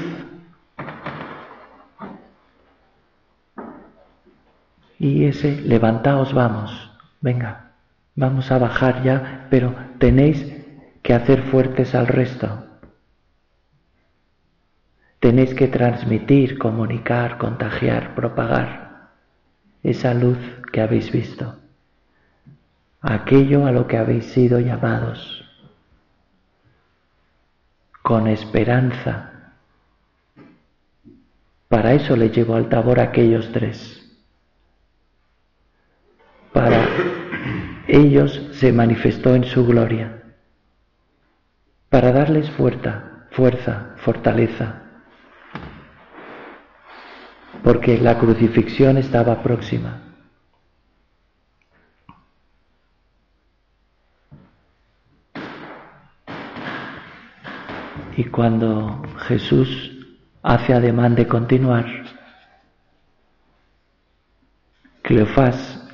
Y 4.99 5.25
ese, 5.25 5.61
levantaos, 5.61 6.33
vamos, 6.33 6.91
venga, 7.19 7.71
vamos 8.15 8.49
a 8.51 8.57
bajar 8.57 9.03
ya, 9.03 9.47
pero 9.49 9.75
tenéis 9.97 10.52
que 11.03 11.13
hacer 11.13 11.43
fuertes 11.43 11.93
al 11.93 12.07
resto. 12.07 12.65
Tenéis 15.19 15.53
que 15.53 15.67
transmitir, 15.67 16.57
comunicar, 16.57 17.37
contagiar, 17.37 18.15
propagar 18.15 19.11
esa 19.83 20.13
luz 20.13 20.37
que 20.71 20.81
habéis 20.81 21.11
visto 21.11 21.55
aquello 23.03 23.65
a 23.65 23.71
lo 23.71 23.85
que 23.85 23.97
habéis 23.97 24.25
sido 24.27 24.59
llamados, 24.59 25.43
con 28.01 28.27
esperanza. 28.27 29.51
Para 31.67 31.93
eso 31.93 32.15
le 32.15 32.29
llevó 32.29 32.55
al 32.55 32.69
tabor 32.69 32.99
aquellos 32.99 33.51
tres. 33.51 33.99
Para 36.53 36.87
ellos 37.87 38.49
se 38.53 38.71
manifestó 38.71 39.35
en 39.35 39.43
su 39.43 39.65
gloria. 39.65 40.22
Para 41.93 42.11
darles 42.11 42.49
fuerza, 42.49 43.27
fuerza, 43.29 43.93
fortaleza. 43.97 44.81
Porque 47.63 47.99
la 47.99 48.17
crucifixión 48.17 48.97
estaba 48.97 49.43
próxima. 49.43 50.01
Y 58.17 58.23
cuando 58.23 59.03
Jesús 59.27 59.91
hace 60.41 60.73
ademán 60.73 61.13
de 61.13 61.27
continuar, 61.27 61.85
Cleofás 65.03 65.87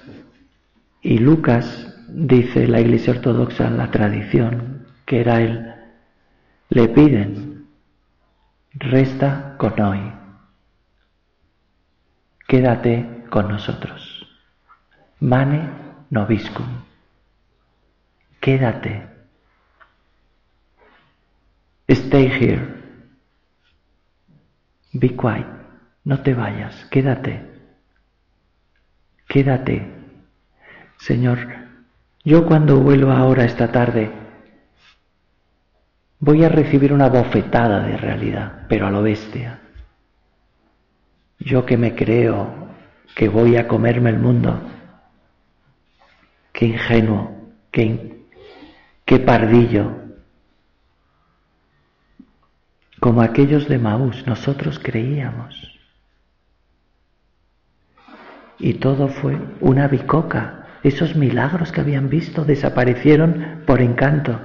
y 1.01 1.17
Lucas, 1.17 1.93
dice 2.07 2.69
la 2.69 2.79
Iglesia 2.79 3.12
Ortodoxa 3.12 3.69
la 3.69 3.91
tradición, 3.91 4.88
que 5.05 5.19
era 5.19 5.41
él, 5.41 5.79
le 6.69 6.88
piden, 6.88 7.67
resta 8.73 9.55
con 9.58 9.79
hoy, 9.79 10.13
quédate 12.47 13.25
con 13.29 13.47
nosotros, 13.47 14.27
mane 15.19 15.69
noviscum, 16.10 16.67
quédate 18.39 19.19
Stay 21.89 22.27
here. 22.27 22.62
Be 24.93 25.15
quiet. 25.15 25.47
No 26.05 26.21
te 26.21 26.36
vayas. 26.36 26.86
Quédate. 26.91 27.41
Quédate. 29.27 29.88
Señor, 30.97 31.39
yo 32.23 32.45
cuando 32.45 32.79
vuelva 32.79 33.17
ahora 33.17 33.45
esta 33.45 33.71
tarde 33.71 34.12
voy 36.19 36.43
a 36.43 36.49
recibir 36.49 36.93
una 36.93 37.10
bofetada 37.10 37.82
de 37.82 37.97
realidad, 37.97 38.65
pero 38.67 38.88
a 38.88 38.91
lo 38.91 39.01
bestia. 39.01 39.60
Yo 41.39 41.65
que 41.65 41.77
me 41.77 41.95
creo 41.95 42.69
que 43.15 43.29
voy 43.29 43.55
a 43.55 43.67
comerme 43.67 44.10
el 44.10 44.19
mundo. 44.19 44.62
Qué 46.51 46.65
ingenuo, 46.65 47.32
qué, 47.71 48.25
qué 49.05 49.19
pardillo, 49.19 49.99
como 52.99 53.21
aquellos 53.21 53.69
de 53.69 53.77
Maús, 53.77 54.27
nosotros 54.27 54.77
creíamos. 54.79 55.55
Y 58.58 58.73
todo 58.75 59.08
fue 59.08 59.39
una 59.62 59.88
bicoca. 59.88 60.65
Esos 60.84 61.15
milagros 61.15 61.71
que 61.71 61.79
habían 61.79 62.10
visto 62.10 62.43
desaparecieron 62.43 63.63
por 63.65 63.82
encanto. 63.82 64.39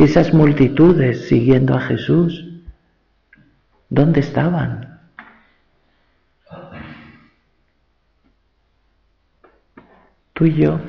Esas 0.00 0.32
multitudes 0.32 1.28
siguiendo 1.28 1.74
a 1.74 1.80
Jesús, 1.82 2.42
¿dónde 3.90 4.20
estaban? 4.20 4.98
Tú 10.32 10.46
y 10.46 10.54
yo 10.54 10.80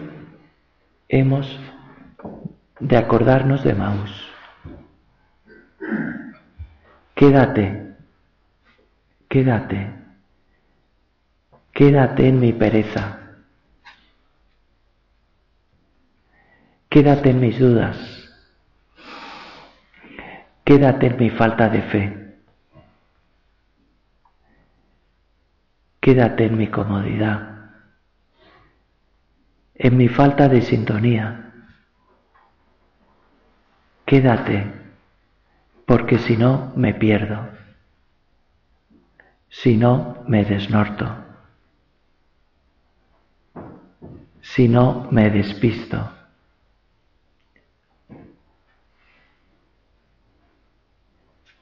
hemos 1.10 1.60
de 2.80 2.95
acordarnos 2.95 3.65
de 3.65 3.74
Maús. 3.74 4.32
Quédate, 7.13 7.97
quédate, 9.28 9.91
quédate 11.74 12.30
en 12.30 12.39
mi 12.39 12.54
pereza, 12.54 13.19
quédate 16.88 17.32
en 17.32 17.41
mis 17.41 17.60
dudas, 17.60 18.20
quédate 20.71 21.07
en 21.07 21.17
mi 21.17 21.29
falta 21.29 21.67
de 21.67 21.81
fe, 21.81 22.03
quédate 25.99 26.45
en 26.45 26.55
mi 26.55 26.67
comodidad, 26.67 27.71
en 29.75 29.97
mi 29.97 30.07
falta 30.07 30.47
de 30.47 30.62
sintonía, 30.62 31.51
quédate 34.05 34.71
porque 35.86 36.17
si 36.19 36.38
no 36.38 36.71
me 36.77 36.93
pierdo. 36.93 37.49
si 39.49 39.75
no 39.75 40.23
me 40.27 40.45
desnorto, 40.45 41.13
si 44.39 44.69
no 44.69 45.10
me 45.12 45.29
despisto. 45.29 46.20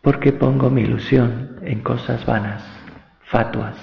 Porque 0.02 0.32
pongo 0.32 0.70
mi 0.70 0.82
ilusión 0.82 1.60
en 1.62 1.82
cosas 1.82 2.26
vanas, 2.26 2.64
fatuas. 3.24 3.76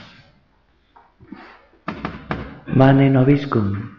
Mane 2.66 3.10
noviscum, 3.10 3.90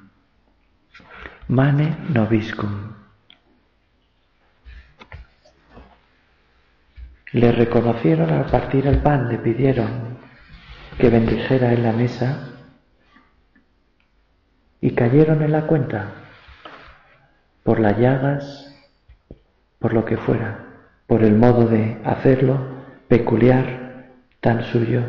mane 1.48 1.96
noviscum. 2.10 2.94
Le 7.34 7.52
reconocieron 7.52 8.30
al 8.32 8.46
partir 8.46 8.88
el 8.88 9.00
pan, 9.00 9.30
le 9.30 9.38
pidieron 9.38 10.18
que 10.98 11.10
bendijera 11.10 11.74
en 11.74 11.84
la 11.84 11.92
mesa 11.92 12.50
y 14.82 14.92
cayeron 14.92 15.42
en 15.44 15.52
la 15.52 15.68
cuenta 15.68 16.14
por 17.64 17.80
las 17.80 17.98
llagas, 17.98 18.74
por 19.80 19.94
lo 19.94 20.06
que 20.06 20.18
fuera, 20.18 20.67
por 21.08 21.24
el 21.24 21.36
modo 21.36 21.68
de 21.68 21.98
hacerlo 22.04 22.60
peculiar, 23.08 24.12
tan 24.42 24.64
suyo. 24.64 25.02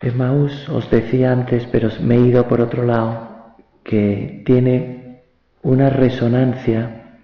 Emmaús 0.00 0.68
os 0.68 0.90
decía 0.90 1.30
antes, 1.30 1.66
pero 1.70 1.90
me 2.00 2.16
he 2.16 2.20
ido 2.20 2.48
por 2.48 2.60
otro 2.60 2.84
lado, 2.84 3.54
que 3.84 4.42
tiene 4.44 5.22
una 5.62 5.90
resonancia 5.90 7.18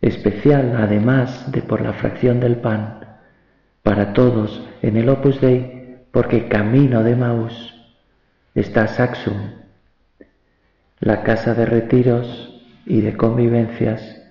especial, 0.00 0.76
además 0.78 1.50
de 1.52 1.60
por 1.62 1.82
la 1.82 1.92
fracción 1.94 2.40
del 2.40 2.56
pan, 2.56 3.00
para 3.82 4.12
todos 4.14 4.66
en 4.80 4.96
el 4.96 5.08
Opus 5.08 5.40
Dei, 5.40 6.06
porque 6.12 6.48
camino 6.48 7.02
de 7.02 7.16
Maús 7.16 7.74
está 8.54 8.86
Saxum, 8.86 9.50
la 11.00 11.22
casa 11.22 11.54
de 11.54 11.66
retiros 11.66 12.53
y 12.86 13.00
de 13.00 13.16
convivencias 13.16 14.22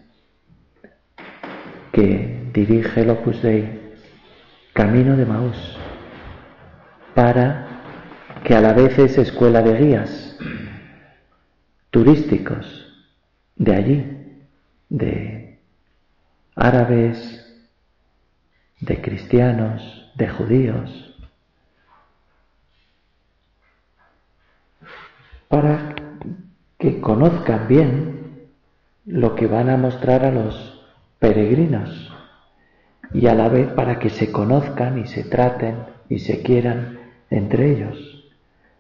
que 1.91 2.49
dirige 2.53 3.01
el 3.01 3.09
Opus 3.11 3.41
Dei, 3.41 3.95
Camino 4.73 5.15
de 5.15 5.25
Maús, 5.25 5.77
para 7.13 7.67
que 8.43 8.55
a 8.55 8.61
la 8.61 8.73
vez 8.73 8.97
es 8.99 9.17
escuela 9.17 9.61
de 9.61 9.77
guías 9.77 10.37
turísticos 11.91 12.91
de 13.55 13.75
allí, 13.75 14.17
de 14.89 15.59
árabes, 16.55 17.39
de 18.79 19.01
cristianos, 19.01 20.11
de 20.15 20.27
judíos, 20.27 21.15
para 25.47 25.95
que 26.79 26.99
conozcan 26.99 27.67
bien 27.67 28.22
lo 29.05 29.35
que 29.35 29.47
van 29.47 29.69
a 29.69 29.77
mostrar 29.77 30.25
a 30.25 30.31
los 30.31 30.81
peregrinos 31.19 32.11
y 33.13 33.27
a 33.27 33.35
la 33.35 33.49
vez 33.49 33.71
para 33.73 33.99
que 33.99 34.09
se 34.09 34.31
conozcan 34.31 34.97
y 34.97 35.07
se 35.07 35.23
traten 35.23 35.85
y 36.09 36.19
se 36.19 36.41
quieran 36.41 36.99
entre 37.29 37.71
ellos 37.71 38.23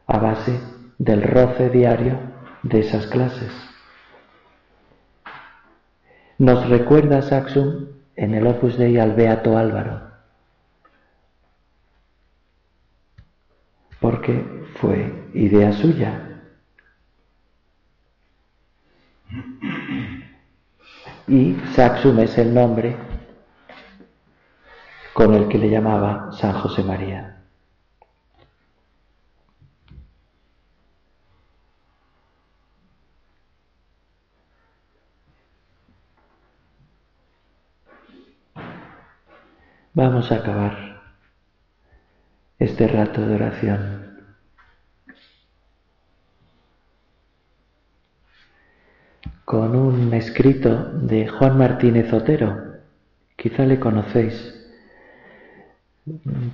a 0.07 0.19
base 0.19 0.59
del 0.97 1.23
roce 1.23 1.69
diario 1.69 2.19
de 2.63 2.79
esas 2.79 3.07
clases. 3.07 3.51
Nos 6.37 6.67
recuerda 6.69 7.21
Saxum 7.21 7.87
en 8.15 8.33
el 8.33 8.47
Opus 8.47 8.77
Dei 8.77 8.97
al 8.97 9.13
Beato 9.13 9.57
Álvaro, 9.57 10.01
porque 13.99 14.43
fue 14.75 15.29
idea 15.33 15.71
suya. 15.73 16.32
Y 21.27 21.55
Saxum 21.73 22.19
es 22.19 22.37
el 22.37 22.53
nombre 22.53 22.95
con 25.13 25.33
el 25.33 25.47
que 25.47 25.57
le 25.57 25.69
llamaba 25.69 26.31
San 26.33 26.53
José 26.53 26.83
María. 26.83 27.33
Vamos 39.95 40.31
a 40.31 40.35
acabar 40.35 41.01
este 42.57 42.87
rato 42.87 43.21
de 43.21 43.35
oración. 43.35 44.02
Con 49.53 49.75
un 49.75 50.11
escrito 50.15 50.93
de 50.93 51.27
Juan 51.27 51.59
Martínez 51.59 52.11
Otero, 52.11 52.79
quizá 53.35 53.67
le 53.67 53.79
conocéis. 53.79 54.33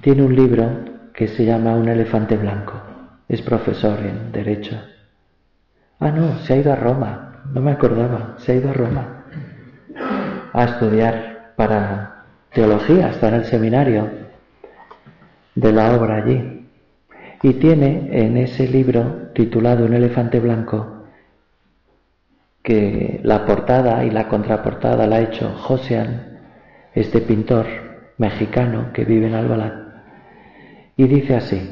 Tiene 0.01 0.23
un 0.23 0.35
libro 0.35 0.69
que 1.13 1.29
se 1.29 1.45
llama 1.45 1.77
Un 1.77 1.88
elefante 1.88 2.35
blanco, 2.35 2.73
es 3.29 3.41
profesor 3.41 3.99
en 3.99 4.33
Derecho. 4.33 4.77
Ah, 6.01 6.12
no, 6.12 6.39
se 6.39 6.51
ha 6.51 6.57
ido 6.57 6.73
a 6.73 6.75
Roma, 6.75 7.41
no 7.53 7.62
me 7.62 7.71
acordaba, 7.71 8.35
se 8.39 8.51
ha 8.51 8.55
ido 8.55 8.69
a 8.69 8.73
Roma 8.73 9.23
a 10.51 10.65
estudiar 10.65 11.53
para 11.55 12.25
teología, 12.51 13.12
está 13.12 13.29
en 13.29 13.35
el 13.35 13.45
seminario 13.45 14.09
de 15.55 15.71
la 15.71 15.95
obra 15.95 16.17
allí. 16.17 16.67
Y 17.43 17.53
tiene 17.53 18.09
en 18.12 18.35
ese 18.35 18.67
libro 18.67 19.29
titulado 19.33 19.85
Un 19.85 19.93
elefante 19.93 20.41
blanco, 20.41 20.98
que 22.69 23.19
la 23.23 23.47
portada 23.47 24.05
y 24.05 24.12
la 24.12 24.27
contraportada 24.27 25.08
la 25.08 25.15
ha 25.15 25.21
hecho 25.21 25.49
Josean, 25.58 26.38
este 26.93 27.19
pintor 27.19 27.65
mexicano 28.19 28.93
que 28.93 29.05
vive 29.05 29.25
en 29.25 29.34
Albalat. 29.34 29.73
Y 30.95 31.08
dice 31.08 31.36
así, 31.36 31.67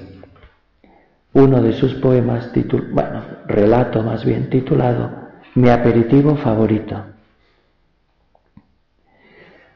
uno 1.33 1.61
de 1.61 1.73
sus 1.73 1.93
poemas, 1.93 2.51
bueno, 2.91 3.23
relato 3.45 4.01
más 4.01 4.25
bien 4.25 4.49
titulado 4.49 5.11
Mi 5.53 5.69
aperitivo 5.69 6.35
favorito. 6.35 7.05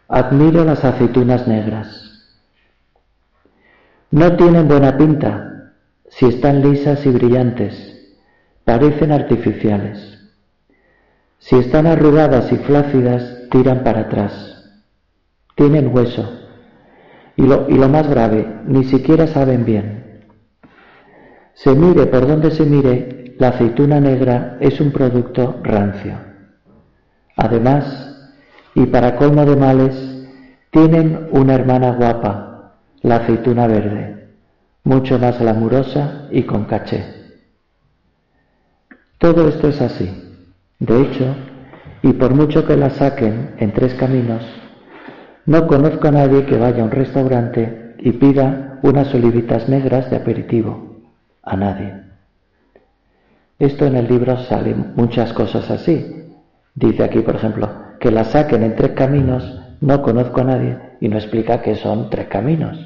Admiro 0.07 0.65
las 0.65 0.83
aceitunas 0.83 1.47
negras. 1.47 2.33
No 4.09 4.35
tienen 4.37 4.67
buena 4.67 4.97
pinta 4.97 5.73
si 6.09 6.25
están 6.25 6.63
lisas 6.63 7.05
y 7.05 7.09
brillantes, 7.09 8.15
parecen 8.65 9.11
artificiales. 9.11 10.20
Si 11.41 11.55
están 11.55 11.87
arrugadas 11.87 12.51
y 12.51 12.57
flácidas, 12.57 13.49
tiran 13.49 13.83
para 13.83 14.01
atrás. 14.01 14.63
Tienen 15.55 15.93
hueso. 15.93 16.39
Y 17.35 17.41
lo, 17.41 17.89
más 17.89 18.07
grave, 18.07 18.61
ni 18.67 18.83
siquiera 18.83 19.25
saben 19.25 19.65
bien. 19.65 20.21
Se 21.55 21.73
mire 21.73 22.05
por 22.05 22.27
donde 22.27 22.51
se 22.51 22.63
mire, 22.63 23.35
la 23.39 23.49
aceituna 23.49 23.99
negra 23.99 24.57
es 24.59 24.79
un 24.79 24.91
producto 24.91 25.59
rancio. 25.63 26.13
Además, 27.35 28.35
y 28.75 28.85
para 28.85 29.15
colmo 29.15 29.43
de 29.43 29.55
males, 29.55 30.27
tienen 30.69 31.27
una 31.31 31.55
hermana 31.55 31.93
guapa, 31.93 32.75
la 33.01 33.15
aceituna 33.15 33.65
verde, 33.65 34.27
mucho 34.83 35.17
más 35.17 35.39
glamurosa 35.39 36.27
y 36.29 36.43
con 36.43 36.65
caché. 36.65 37.03
Todo 39.17 39.47
esto 39.47 39.69
es 39.69 39.81
así. 39.81 40.30
De 40.81 40.99
hecho, 40.99 41.35
y 42.01 42.13
por 42.13 42.33
mucho 42.33 42.65
que 42.65 42.75
la 42.75 42.89
saquen 42.89 43.51
en 43.59 43.71
tres 43.71 43.93
caminos, 43.93 44.43
no 45.45 45.67
conozco 45.67 46.07
a 46.07 46.11
nadie 46.11 46.47
que 46.47 46.57
vaya 46.57 46.81
a 46.81 46.85
un 46.85 46.91
restaurante 46.91 47.93
y 47.99 48.13
pida 48.13 48.79
unas 48.81 49.13
olivitas 49.13 49.69
negras 49.69 50.09
de 50.09 50.15
aperitivo. 50.17 50.97
A 51.43 51.55
nadie. 51.55 52.01
Esto 53.59 53.85
en 53.85 53.95
el 53.95 54.07
libro 54.07 54.37
sale 54.37 54.73
muchas 54.73 55.33
cosas 55.33 55.69
así. 55.69 56.33
Dice 56.73 57.03
aquí, 57.03 57.19
por 57.19 57.35
ejemplo, 57.35 57.69
que 57.99 58.09
la 58.09 58.23
saquen 58.23 58.63
en 58.63 58.75
tres 58.75 58.93
caminos, 58.93 59.61
no 59.81 60.01
conozco 60.01 60.41
a 60.41 60.45
nadie 60.45 60.79
y 60.99 61.09
no 61.09 61.17
explica 61.17 61.61
que 61.61 61.75
son 61.75 62.09
tres 62.09 62.27
caminos. 62.27 62.77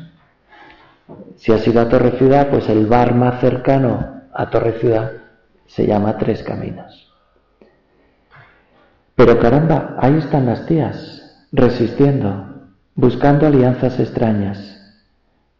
Si 1.37 1.53
ha 1.53 1.59
sido 1.59 1.79
a 1.79 1.87
Torre 1.87 2.11
Ciudad, 2.17 2.49
pues 2.49 2.67
el 2.67 2.87
bar 2.87 3.15
más 3.15 3.39
cercano 3.39 4.21
a 4.33 4.49
Torre 4.49 4.79
Ciudad 4.79 5.11
se 5.65 5.85
llama 5.85 6.17
Tres 6.17 6.43
Caminos. 6.43 7.04
Pero 9.15 9.39
caramba, 9.39 9.95
ahí 9.99 10.17
están 10.17 10.45
las 10.45 10.65
tías, 10.65 11.47
resistiendo, 11.51 12.67
buscando 12.95 13.47
alianzas 13.47 13.99
extrañas, 13.99 14.59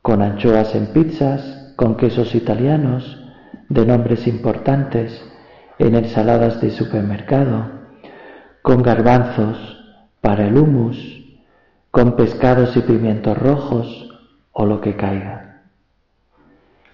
con 0.02 0.22
anchoas 0.22 0.76
en 0.76 0.88
pizzas, 0.88 1.74
con 1.76 1.96
quesos 1.96 2.36
italianos, 2.36 3.22
de 3.70 3.86
nombres 3.86 4.28
importantes, 4.28 5.24
en 5.80 5.96
ensaladas 5.96 6.62
de 6.62 6.72
supermercado, 6.72 7.72
con 8.62 8.84
garbanzos 8.84 9.58
para 10.22 10.48
el 10.48 10.58
humus, 10.58 10.98
con 11.92 12.16
pescados 12.16 12.76
y 12.76 12.82
pimientos 12.82 13.38
rojos 13.38 14.10
o 14.52 14.66
lo 14.66 14.82
que 14.82 14.96
caiga. 14.96 15.62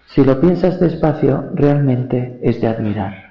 Si 0.07 0.23
lo 0.23 0.39
piensas 0.41 0.79
despacio, 0.79 1.51
realmente 1.53 2.39
es 2.43 2.59
de 2.61 2.67
admirar. 2.67 3.30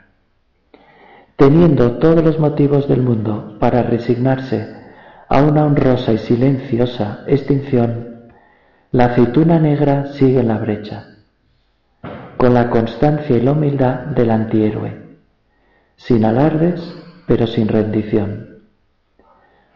Teniendo 1.40 1.92
todos 1.92 2.22
los 2.22 2.38
motivos 2.38 2.87
del 2.87 3.00
mundo 3.00 3.57
para 3.59 3.83
resignarse 3.83 4.74
a 5.26 5.42
una 5.42 5.64
honrosa 5.64 6.12
y 6.12 6.18
silenciosa 6.18 7.24
extinción, 7.26 8.29
la 8.92 9.07
aceituna 9.07 9.59
negra 9.59 10.09
sigue 10.12 10.40
en 10.40 10.48
la 10.48 10.59
brecha, 10.59 11.16
con 12.37 12.53
la 12.53 12.68
constancia 12.68 13.35
y 13.35 13.40
la 13.40 13.53
humildad 13.53 14.00
del 14.09 14.31
antihéroe, 14.33 15.16
sin 15.96 16.26
alardes, 16.26 16.94
pero 17.26 17.46
sin 17.46 17.68
rendición. 17.68 18.59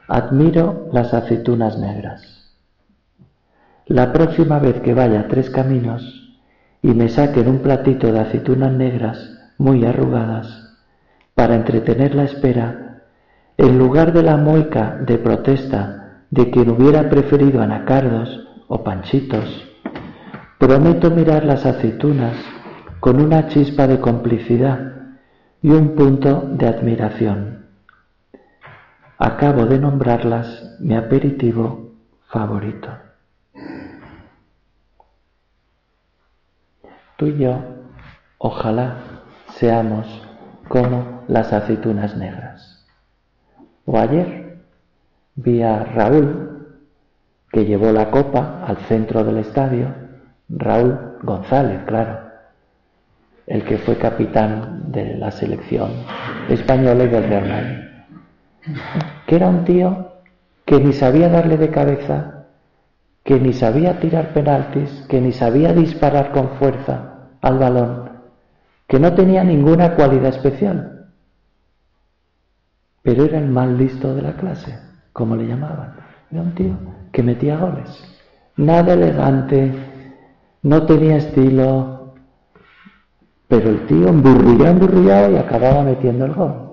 Admiro 0.06 0.90
las 0.92 1.14
aceitunas 1.14 1.78
negras. 1.78 2.52
La 3.86 4.12
próxima 4.12 4.58
vez 4.58 4.82
que 4.82 4.92
vaya 4.92 5.28
Tres 5.28 5.48
Caminos 5.48 6.36
y 6.82 6.88
me 6.88 7.08
saquen 7.08 7.48
un 7.48 7.60
platito 7.60 8.12
de 8.12 8.20
aceitunas 8.20 8.72
negras 8.74 9.30
muy 9.56 9.82
arrugadas, 9.86 10.63
para 11.34 11.54
entretener 11.54 12.14
la 12.14 12.24
espera, 12.24 13.02
en 13.56 13.78
lugar 13.78 14.12
de 14.12 14.22
la 14.22 14.36
mueca 14.36 14.98
de 15.06 15.18
protesta 15.18 16.22
de 16.30 16.50
quien 16.50 16.70
hubiera 16.70 17.08
preferido 17.10 17.62
anacardos 17.62 18.48
o 18.68 18.82
panchitos, 18.82 19.68
prometo 20.58 21.10
mirar 21.10 21.44
las 21.44 21.66
aceitunas 21.66 22.36
con 23.00 23.20
una 23.20 23.48
chispa 23.48 23.86
de 23.86 24.00
complicidad 24.00 24.92
y 25.62 25.70
un 25.70 25.94
punto 25.94 26.48
de 26.48 26.66
admiración. 26.66 27.66
Acabo 29.18 29.66
de 29.66 29.78
nombrarlas 29.78 30.76
mi 30.80 30.96
aperitivo 30.96 31.92
favorito. 32.28 32.90
Tú 37.16 37.26
y 37.26 37.38
yo, 37.38 37.60
ojalá 38.38 38.96
seamos 39.50 40.23
como 40.68 41.22
las 41.28 41.52
aceitunas 41.52 42.16
negras. 42.16 42.86
O 43.84 43.98
ayer 43.98 44.58
vi 45.36 45.62
a 45.62 45.84
Raúl, 45.84 46.68
que 47.50 47.64
llevó 47.64 47.92
la 47.92 48.10
copa 48.10 48.64
al 48.66 48.78
centro 48.78 49.24
del 49.24 49.38
estadio, 49.38 49.94
Raúl 50.48 51.18
González, 51.22 51.80
claro, 51.86 52.18
el 53.46 53.64
que 53.64 53.78
fue 53.78 53.96
capitán 53.96 54.90
de 54.90 55.16
la 55.16 55.30
selección 55.30 55.90
española 56.48 57.04
y 57.04 57.08
del 57.08 57.28
Real 57.28 57.48
Madrid, 57.48 58.78
que 59.26 59.36
era 59.36 59.48
un 59.48 59.64
tío 59.64 60.12
que 60.64 60.80
ni 60.80 60.92
sabía 60.92 61.28
darle 61.28 61.56
de 61.58 61.70
cabeza, 61.70 62.46
que 63.22 63.38
ni 63.38 63.52
sabía 63.52 64.00
tirar 64.00 64.32
penaltis, 64.32 65.06
que 65.08 65.20
ni 65.20 65.32
sabía 65.32 65.72
disparar 65.72 66.32
con 66.32 66.50
fuerza 66.58 67.28
al 67.40 67.58
balón, 67.58 68.03
que 68.86 68.98
no 68.98 69.14
tenía 69.14 69.42
ninguna 69.44 69.94
cualidad 69.94 70.26
especial, 70.26 71.08
pero 73.02 73.24
era 73.24 73.38
el 73.38 73.48
más 73.48 73.68
listo 73.68 74.14
de 74.14 74.22
la 74.22 74.34
clase, 74.34 74.78
como 75.12 75.36
le 75.36 75.46
llamaban. 75.46 75.94
Era 76.30 76.42
un 76.42 76.54
tío 76.54 76.76
que 77.12 77.22
metía 77.22 77.58
goles. 77.58 78.02
Nada 78.56 78.94
elegante, 78.94 79.72
no 80.62 80.86
tenía 80.86 81.16
estilo, 81.16 82.14
pero 83.48 83.70
el 83.70 83.86
tío 83.86 84.08
emburrullaba, 84.08 84.70
emburrullaba 84.70 85.30
y 85.30 85.36
acababa 85.36 85.82
metiendo 85.82 86.24
el 86.24 86.34
gol, 86.34 86.72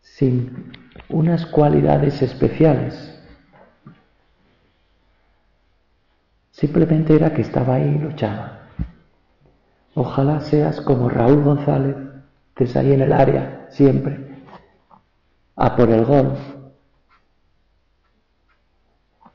sin 0.00 0.72
unas 1.08 1.46
cualidades 1.46 2.22
especiales. 2.22 3.06
Simplemente 6.52 7.14
era 7.16 7.32
que 7.32 7.42
estaba 7.42 7.74
ahí 7.74 7.96
y 7.96 7.98
luchaba. 7.98 8.59
Ojalá 9.94 10.40
seas 10.40 10.80
como 10.80 11.08
Raúl 11.08 11.42
González, 11.42 11.96
estés 12.50 12.76
ahí 12.76 12.92
en 12.92 13.00
el 13.00 13.12
área 13.12 13.66
siempre, 13.70 14.44
a 15.56 15.76
por 15.76 15.90
el 15.90 16.04
gol. 16.04 16.36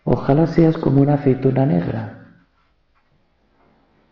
Ojalá 0.05 0.47
seas 0.47 0.77
como 0.77 1.01
una 1.01 1.15
aceituna 1.15 1.65
negra. 1.65 2.11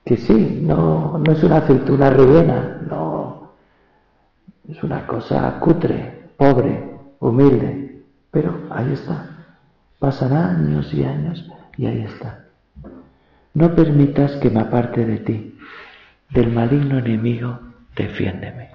Que 0.03 0.17
sí, 0.17 0.59
no, 0.61 1.17
no 1.17 1.31
es 1.31 1.43
una 1.43 1.57
aceituna 1.57 2.09
rellena, 2.09 2.81
no. 2.89 3.53
Es 4.67 4.83
una 4.83 5.07
cosa 5.07 5.59
cutre, 5.59 6.29
pobre, 6.35 6.99
humilde. 7.19 8.03
Pero 8.31 8.67
ahí 8.71 8.91
está. 8.91 9.29
Pasan 9.99 10.33
años 10.33 10.93
y 10.93 11.05
años 11.05 11.49
y 11.77 11.85
ahí 11.85 12.01
está. 12.01 12.45
No 13.53 13.75
permitas 13.75 14.35
que 14.37 14.49
me 14.49 14.59
aparte 14.59 15.05
de 15.05 15.17
ti 15.19 15.52
del 16.33 16.51
maligno 16.51 16.97
enemigo, 16.97 17.59
defiéndeme. 17.95 18.72